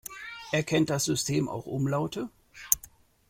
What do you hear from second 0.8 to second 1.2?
das